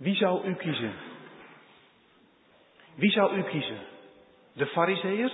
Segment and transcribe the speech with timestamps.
[0.00, 0.92] Wie zou u kiezen?
[2.94, 3.78] Wie zou u kiezen?
[4.52, 5.32] De fariseer,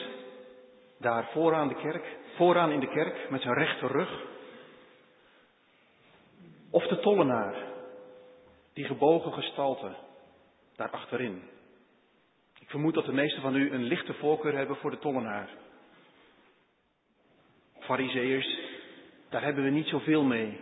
[0.99, 4.25] daar vooraan de kerk, vooraan in de kerk met zijn rechte rug?
[6.71, 7.55] Of de tollenaar,
[8.73, 9.97] die gebogen gestalte,
[10.77, 11.43] daar achterin?
[12.61, 15.49] Ik vermoed dat de meesten van u een lichte voorkeur hebben voor de tollenaar.
[17.79, 18.59] Fariseërs,
[19.29, 20.61] daar hebben we niet zoveel mee.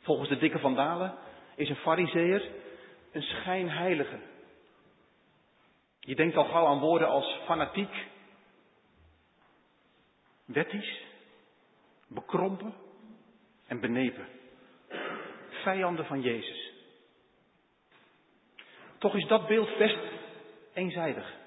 [0.00, 1.14] Volgens de dikke vandalen
[1.54, 2.58] is een fariseer
[3.12, 4.18] een schijnheilige.
[6.00, 8.06] Je denkt al gauw aan woorden als fanatiek,
[10.44, 11.02] wettisch,
[12.08, 12.74] bekrompen
[13.66, 14.28] en benepen.
[15.48, 16.72] Vijanden van Jezus.
[18.98, 19.98] Toch is dat beeld best
[20.74, 21.38] eenzijdig.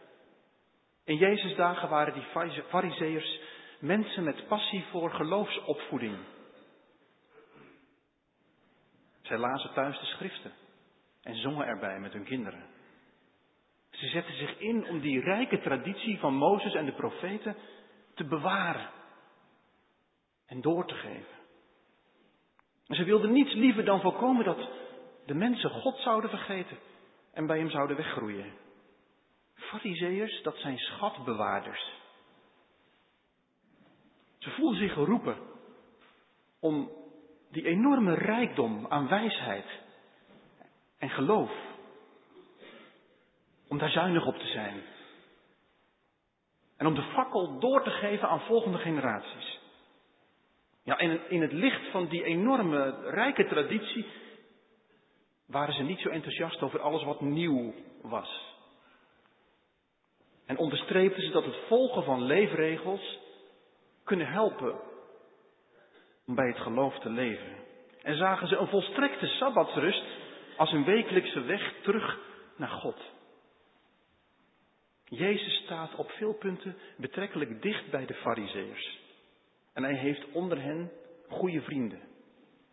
[1.03, 3.39] In Jezus' dagen waren die fariseërs
[3.79, 6.17] mensen met passie voor geloofsopvoeding.
[9.21, 10.62] Zij lazen thuis de schriften
[11.23, 12.63] en zongen erbij met hun kinderen.
[13.89, 17.55] Ze zetten zich in om die rijke traditie van Mozes en de profeten
[18.13, 18.89] te bewaren
[20.45, 21.41] en door te geven.
[22.87, 24.69] En ze wilden niets liever dan voorkomen dat
[25.25, 26.77] de mensen God zouden vergeten
[27.33, 28.53] en bij hem zouden weggroeien.
[29.53, 32.01] Fariseërs, dat zijn schatbewaarders.
[34.37, 35.37] Ze voelden zich geroepen
[36.59, 36.91] om
[37.51, 39.82] die enorme rijkdom aan wijsheid
[41.03, 41.51] en geloof,
[43.67, 44.83] om daar zuinig op te zijn.
[46.77, 49.59] En om de fakkel door te geven aan volgende generaties.
[50.83, 54.05] Ja, in het licht van die enorme rijke traditie
[55.47, 58.55] waren ze niet zo enthousiast over alles wat nieuw was.
[60.45, 63.19] En onderstreepten ze dat het volgen van leefregels
[64.03, 64.79] kunnen helpen
[66.27, 67.55] om bij het geloof te leven.
[68.01, 70.22] En zagen ze een volstrekte sabbatsrust
[70.57, 72.19] als een wekelijkse weg terug
[72.57, 72.97] naar God.
[75.05, 78.99] Jezus staat op veel punten betrekkelijk dicht bij de Farizeeërs.
[79.73, 80.91] En hij heeft onder hen
[81.29, 82.01] goede vrienden.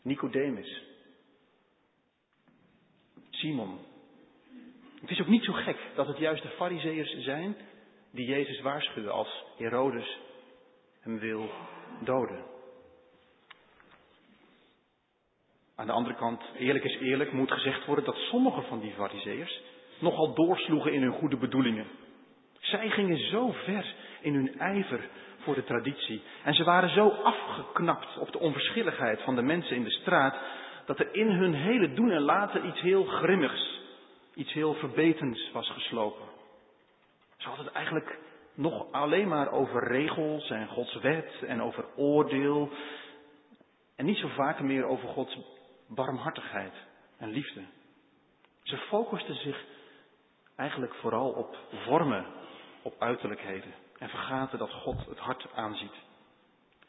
[0.02, 0.82] Nicodemus.
[3.30, 3.78] Simon.
[5.00, 7.56] Het is ook niet zo gek dat het juist de Farizeeërs zijn
[8.10, 10.18] die Jezus waarschuwen als Herodes
[11.00, 11.50] hem wil
[12.04, 12.44] doden.
[15.80, 19.60] Aan de andere kant, eerlijk is eerlijk, moet gezegd worden dat sommige van die fariseërs
[19.98, 21.86] nogal doorsloegen in hun goede bedoelingen.
[22.58, 25.08] Zij gingen zo ver in hun ijver
[25.38, 26.22] voor de traditie.
[26.44, 30.36] En ze waren zo afgeknapt op de onverschilligheid van de mensen in de straat,
[30.86, 33.80] dat er in hun hele doen en laten iets heel grimmigs,
[34.34, 36.24] iets heel verbetends was geslopen.
[37.36, 38.18] Ze hadden het eigenlijk
[38.54, 42.70] nog alleen maar over regels en Gods wet en over oordeel.
[43.96, 45.38] En niet zo vaak meer over Gods
[45.94, 46.72] barmhartigheid
[47.18, 47.60] en liefde.
[48.62, 49.64] Ze focusten zich
[50.56, 52.26] eigenlijk vooral op vormen,
[52.82, 53.74] op uiterlijkheden.
[53.98, 55.94] En vergaten dat God het hart aanziet.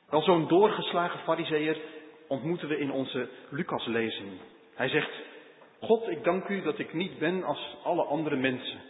[0.10, 1.82] Wel zo'n doorgeslagen fariseer
[2.28, 4.40] ontmoeten we in onze Lucas-lezing.
[4.76, 5.12] Hij zegt,
[5.80, 8.82] God, ik dank u dat ik niet ben als alle andere mensen.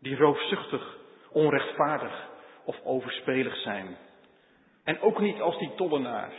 [0.00, 0.96] Die roofzuchtig,
[1.30, 2.28] onrechtvaardig
[2.64, 3.96] of overspelig zijn.
[4.84, 6.32] En ook niet als die tollenaar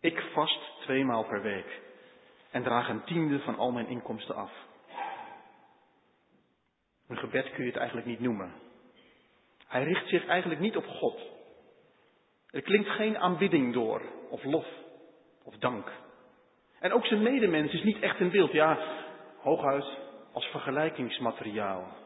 [0.00, 1.80] ik vast tweemaal per week
[2.50, 4.52] en draag een tiende van al mijn inkomsten af.
[7.08, 8.52] Een gebed kun je het eigenlijk niet noemen.
[9.66, 11.20] Hij richt zich eigenlijk niet op God.
[12.50, 14.66] Er klinkt geen aanbidding door, of lof,
[15.42, 15.92] of dank.
[16.80, 18.78] En ook zijn medemens is niet echt in beeld, ja,
[19.36, 19.98] hooguit
[20.32, 21.96] als vergelijkingsmateriaal.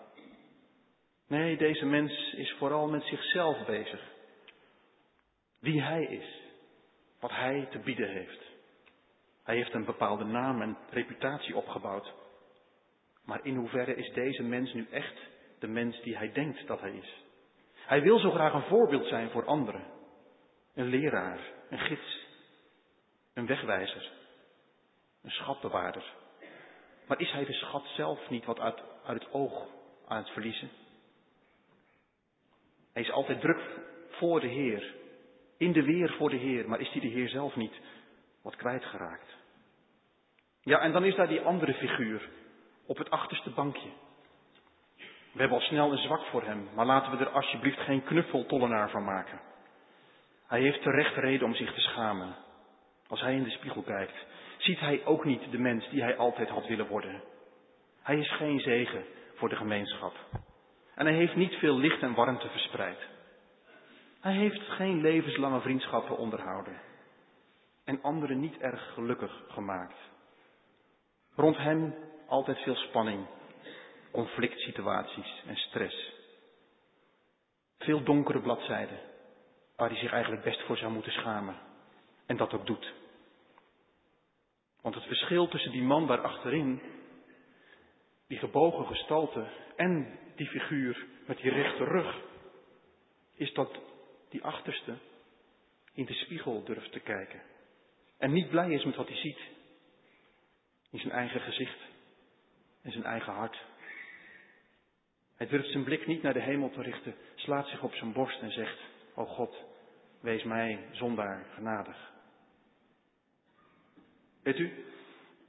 [1.28, 4.00] Nee, deze mens is vooral met zichzelf bezig.
[5.60, 6.42] Wie hij is
[7.20, 8.53] wat hij te bieden heeft.
[9.44, 12.12] Hij heeft een bepaalde naam en reputatie opgebouwd.
[13.24, 15.18] Maar in hoeverre is deze mens nu echt
[15.58, 17.22] de mens die hij denkt dat hij is?
[17.86, 19.84] Hij wil zo graag een voorbeeld zijn voor anderen.
[20.74, 21.38] Een leraar,
[21.70, 22.26] een gids,
[23.34, 24.12] een wegwijzer,
[25.22, 26.04] een schatbewaarder.
[27.06, 29.66] Maar is hij de schat zelf niet wat uit, uit het oog
[30.06, 30.70] aan het verliezen?
[32.92, 33.60] Hij is altijd druk
[34.08, 34.94] voor de Heer,
[35.58, 37.74] in de weer voor de Heer, maar is die de Heer zelf niet
[38.44, 39.36] wat kwijtgeraakt?
[40.60, 42.28] Ja, en dan is daar die andere figuur
[42.86, 43.88] op het achterste bankje.
[45.32, 48.90] We hebben al snel een zwak voor hem, maar laten we er alsjeblieft geen knuffeltollenaar
[48.90, 49.40] van maken.
[50.46, 52.34] Hij heeft terecht reden om zich te schamen.
[53.08, 54.26] Als hij in de spiegel kijkt,
[54.58, 57.22] ziet hij ook niet de mens die hij altijd had willen worden.
[58.02, 59.04] Hij is geen zegen
[59.34, 60.14] voor de gemeenschap.
[60.94, 62.98] En hij heeft niet veel licht en warmte verspreid.
[64.20, 66.80] Hij heeft geen levenslange vriendschappen onderhouden
[67.84, 69.98] en anderen niet erg gelukkig gemaakt.
[71.34, 71.94] Rond hem
[72.26, 73.26] altijd veel spanning,
[74.10, 76.12] conflict situaties en stress.
[77.78, 78.98] Veel donkere bladzijden,
[79.76, 81.56] waar hij zich eigenlijk best voor zou moeten schamen.
[82.26, 82.92] En dat ook doet.
[84.80, 86.82] Want het verschil tussen die man daar achterin,
[88.26, 89.46] die gebogen gestalte
[89.76, 92.20] en die figuur met die rechte rug,
[93.34, 93.78] is dat
[94.28, 94.94] die achterste
[95.92, 97.40] in de spiegel durft te kijken.
[98.18, 99.38] En niet blij is met wat hij ziet.
[100.90, 101.78] In zijn eigen gezicht
[102.82, 103.64] en zijn eigen hart.
[105.36, 108.40] Hij durft zijn blik niet naar de hemel te richten, slaat zich op zijn borst
[108.40, 108.78] en zegt,
[109.14, 109.56] O God,
[110.20, 112.12] wees mij zondaar genadig.
[114.42, 114.84] Weet u,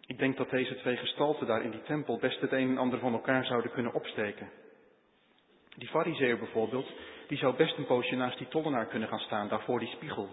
[0.06, 3.00] ik denk dat deze twee gestalten daar in die tempel best het een en ander
[3.00, 4.52] van elkaar zouden kunnen opsteken.
[5.76, 6.92] Die fariseer bijvoorbeeld,
[7.28, 10.30] die zou best een poosje naast die tollenaar kunnen gaan staan, daar voor die spiegel.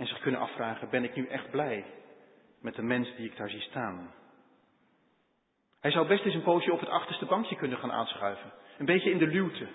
[0.00, 1.84] En zich kunnen afvragen, ben ik nu echt blij
[2.60, 4.14] met de mens die ik daar zie staan?
[5.80, 8.52] Hij zou best eens een poosje op het achterste bankje kunnen gaan aanschuiven.
[8.78, 9.68] Een beetje in de luwte,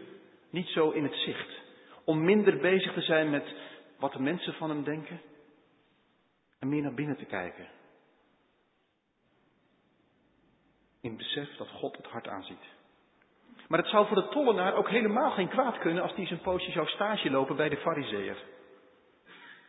[0.49, 1.49] niet zo in het zicht.
[2.03, 3.55] Om minder bezig te zijn met
[3.99, 5.21] wat de mensen van hem denken
[6.59, 7.67] en meer naar binnen te kijken.
[11.01, 12.65] In besef dat God het hart aanziet.
[13.67, 16.71] Maar het zou voor de tollenaar ook helemaal geen kwaad kunnen als hij zijn poosje
[16.71, 18.53] zou stage lopen bij de fariseer.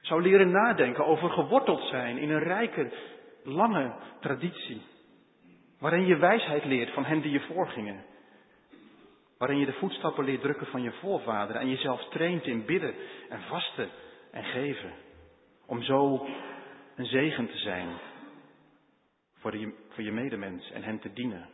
[0.06, 2.92] Zou leren nadenken over geworteld zijn in een rijke,
[3.42, 4.82] lange traditie.
[5.78, 8.04] Waarin je wijsheid leert van hen die je voorgingen.
[9.38, 12.94] Waarin je de voetstappen leert drukken van je voorvaderen en jezelf traint in bidden
[13.28, 13.88] en vasten
[14.30, 14.92] en geven.
[15.66, 16.26] Om zo
[16.96, 17.88] een zegen te zijn
[19.32, 21.48] voor je, voor je medemens en hen te dienen.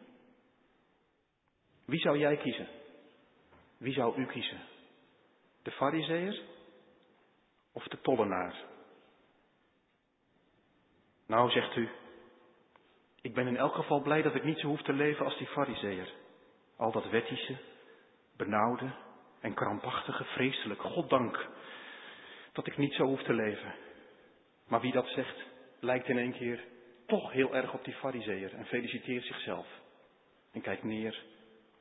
[1.86, 2.68] Wie zou jij kiezen?
[3.78, 4.60] Wie zou u kiezen?
[5.62, 6.40] De fariseer
[7.72, 8.54] of de tollenaar?
[11.26, 11.88] Nou, zegt u,
[13.20, 15.46] ik ben in elk geval blij dat ik niet zo hoef te leven als die
[15.46, 16.12] fariseer.
[16.76, 17.56] Al dat wettische,
[18.36, 18.90] benauwde
[19.40, 21.48] en krampachtige, vreselijk, goddank
[22.52, 23.74] dat ik niet zo hoef te leven.
[24.68, 25.36] Maar wie dat zegt,
[25.80, 26.64] lijkt in één keer
[27.06, 29.66] toch heel erg op die fariseer en feliciteert zichzelf.
[30.52, 31.22] En kijkt neer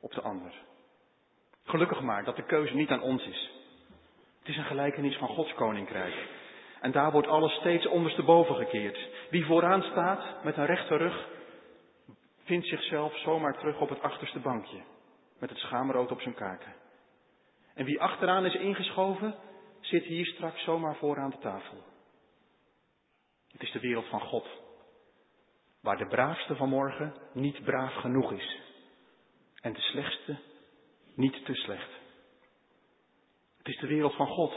[0.00, 0.54] op de ander.
[1.64, 3.61] Gelukkig maar dat de keuze niet aan ons is.
[4.72, 6.14] Gelijkenis van Gods koninkrijk.
[6.80, 9.08] En daar wordt alles steeds ondersteboven gekeerd.
[9.30, 11.28] Wie vooraan staat met een rechte rug,
[12.44, 14.82] vindt zichzelf zomaar terug op het achterste bankje.
[15.38, 16.74] Met het schaamrood op zijn kaken.
[17.74, 19.34] En wie achteraan is ingeschoven,
[19.80, 21.78] zit hier straks zomaar vooraan de tafel.
[23.48, 24.46] Het is de wereld van God.
[25.80, 28.60] Waar de braafste van morgen niet braaf genoeg is.
[29.60, 30.36] En de slechtste
[31.14, 32.01] niet te slecht.
[33.62, 34.54] Het is de wereld van God.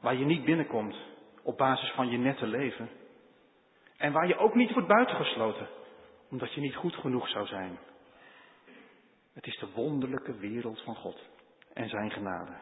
[0.00, 0.96] Waar je niet binnenkomt
[1.42, 2.88] op basis van je nette leven.
[3.96, 5.68] En waar je ook niet wordt buitengesloten,
[6.30, 7.78] omdat je niet goed genoeg zou zijn.
[9.32, 11.20] Het is de wonderlijke wereld van God
[11.72, 12.60] en zijn genade.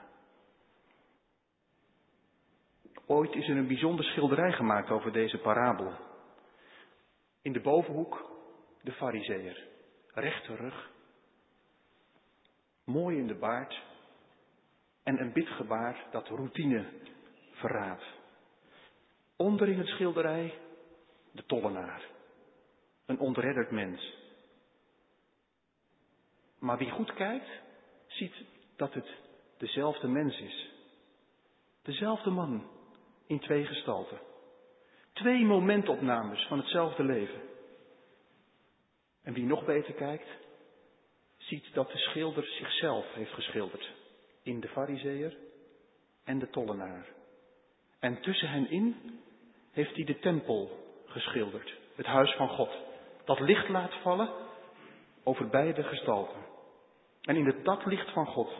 [3.06, 5.92] Ooit is er een bijzonder schilderij gemaakt over deze parabel.
[7.42, 8.30] In de bovenhoek
[8.82, 9.66] de fariseer,
[10.14, 10.90] rechte rug,
[12.84, 13.82] mooi in de baard
[15.04, 16.84] en een bidgebaar dat routine
[17.50, 18.04] verraadt.
[19.36, 20.54] Onder in het schilderij
[21.32, 22.02] de tollenaar,
[23.06, 24.14] een ontredderd mens.
[26.58, 27.48] Maar wie goed kijkt,
[28.06, 28.34] ziet
[28.76, 29.08] dat het
[29.58, 30.70] dezelfde mens is.
[31.82, 32.70] Dezelfde man
[33.26, 34.18] in twee gestalten.
[35.12, 37.40] Twee momentopnames van hetzelfde leven.
[39.22, 40.28] En wie nog beter kijkt,
[41.36, 43.90] ziet dat de schilder zichzelf heeft geschilderd.
[44.44, 45.36] In de fariseer
[46.24, 47.06] en de tollenaar.
[47.98, 48.96] En tussen hen in
[49.72, 50.70] heeft hij de tempel
[51.06, 51.74] geschilderd.
[51.94, 52.70] Het huis van God.
[53.24, 54.30] Dat licht laat vallen
[55.22, 56.40] over beide gestalten.
[57.22, 58.50] En in het daglicht van God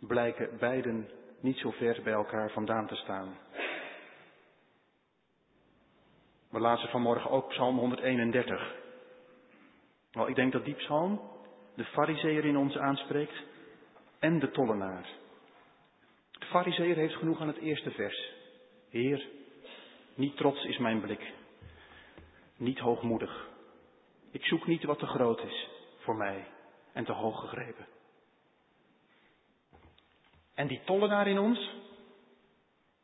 [0.00, 1.08] blijken beiden
[1.40, 3.38] niet zo ver bij elkaar vandaan te staan.
[6.50, 8.74] We lazen vanmorgen ook Psalm 131.
[10.12, 11.20] Wel, ik denk dat die psalm
[11.74, 13.42] de fariseer in ons aanspreekt
[14.18, 15.08] en de tollenaar.
[16.30, 18.32] De fariseer heeft genoeg aan het eerste vers.
[18.90, 19.26] Heer,
[20.14, 21.32] niet trots is mijn blik,
[22.56, 23.48] niet hoogmoedig.
[24.30, 25.68] Ik zoek niet wat te groot is
[25.98, 26.46] voor mij
[26.92, 27.86] en te hoog gegrepen.
[30.54, 31.70] En die tollenaar in ons,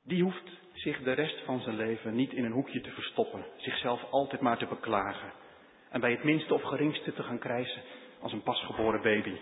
[0.03, 4.11] die hoeft zich de rest van zijn leven niet in een hoekje te verstoppen, zichzelf
[4.11, 5.33] altijd maar te beklagen
[5.91, 7.83] en bij het minste of geringste te gaan krijsen
[8.21, 9.37] als een pasgeboren baby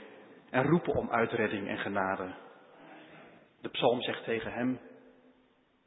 [0.50, 2.34] en roepen om uitredding en genade.
[3.60, 4.80] De psalm zegt tegen hem,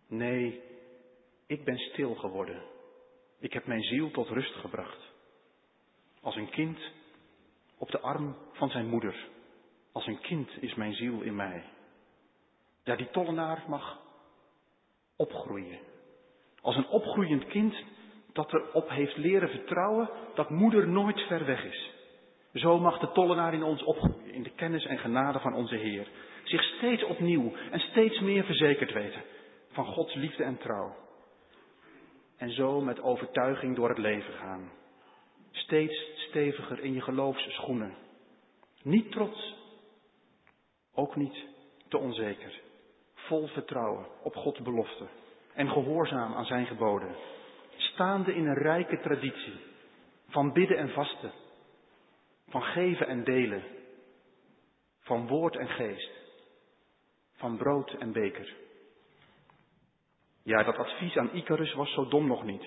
[0.08, 0.62] nee,
[1.48, 2.62] ik ben stil geworden.
[3.40, 5.12] Ik heb mijn ziel tot rust gebracht.
[6.22, 6.80] Als een kind
[7.78, 9.28] op de arm van zijn moeder.
[9.92, 11.64] Als een kind is mijn ziel in mij.
[12.84, 14.00] Ja, die tollenaar mag
[15.16, 15.80] opgroeien.
[16.62, 17.76] Als een opgroeiend kind
[18.34, 21.92] dat erop heeft leren vertrouwen dat moeder nooit ver weg is.
[22.54, 26.08] Zo mag de tollenaar in ons opgroeien, in de kennis en genade van onze Heer.
[26.44, 29.22] Zich steeds opnieuw en steeds meer verzekerd weten
[29.72, 30.96] van Gods liefde en trouw.
[32.38, 34.72] En zo met overtuiging door het leven gaan.
[35.52, 37.96] Steeds steviger in je geloofsschoenen.
[38.82, 39.56] Niet trots,
[40.94, 41.46] ook niet
[41.88, 42.62] te onzeker.
[43.14, 45.08] Vol vertrouwen op Gods belofte
[45.54, 47.16] en gehoorzaam aan zijn geboden.
[47.76, 49.60] Staande in een rijke traditie
[50.28, 51.32] van bidden en vasten,
[52.54, 53.64] van geven en delen,
[55.00, 56.12] van woord en geest,
[57.34, 58.56] van brood en beker.
[60.44, 62.66] Ja, dat advies aan Icarus was zo dom nog niet.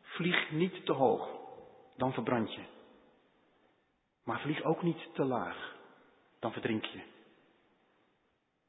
[0.00, 1.28] Vlieg niet te hoog,
[1.96, 2.62] dan verbrand je.
[4.24, 5.76] Maar vlieg ook niet te laag,
[6.40, 7.00] dan verdrink je.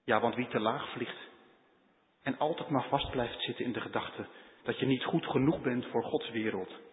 [0.03, 1.29] Ja, want wie te laag vliegt
[2.21, 4.27] en altijd maar vast blijft zitten in de gedachte
[4.63, 6.86] dat je niet goed genoeg bent voor Gods wereld.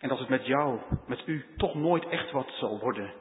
[0.00, 3.12] En dat het met jou, met u, toch nooit echt wat zal worden.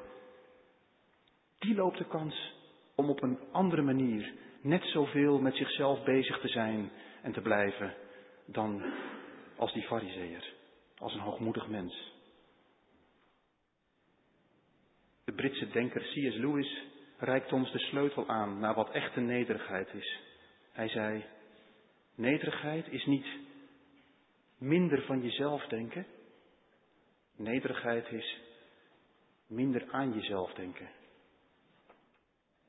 [1.60, 2.54] Die loopt de kans
[2.96, 7.94] om op een andere manier net zoveel met zichzelf bezig te zijn en te blijven
[8.46, 8.84] dan
[9.58, 10.54] als die fariseer,
[10.98, 12.14] als een hoogmoedig mens.
[15.26, 16.36] De Britse denker C.S.
[16.36, 16.84] Lewis
[17.18, 20.20] reikt ons de sleutel aan naar wat echte nederigheid is.
[20.72, 21.26] Hij zei,
[22.16, 23.28] nederigheid is niet
[24.58, 26.06] minder van jezelf denken.
[27.40, 28.40] Nederigheid is
[29.48, 30.90] minder aan jezelf denken.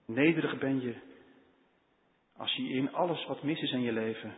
[0.06, 0.94] Nederig ben je
[2.36, 4.36] als je in alles wat mis is in je leven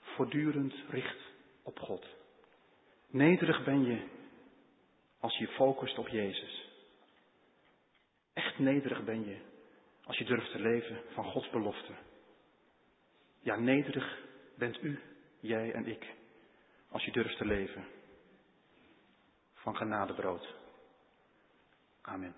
[0.00, 1.18] voortdurend richt
[1.62, 2.06] op God.
[3.06, 4.06] Nederig ben je
[5.20, 6.68] als je focust op Jezus.
[8.32, 9.36] Echt nederig ben je
[10.04, 11.92] als je durft te leven van Gods belofte.
[13.40, 14.18] Ja, nederig
[14.56, 15.00] bent u,
[15.40, 16.06] jij en ik,
[16.88, 18.02] als je durft te leven
[19.64, 20.54] van genadebrood.
[22.02, 22.34] Amen.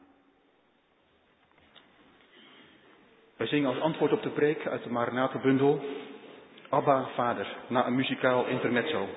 [3.36, 5.80] Wij zingen als antwoord op de preek uit de Maranatenbundel
[6.68, 9.08] Abba, Vader, na een muzikaal intermezzo.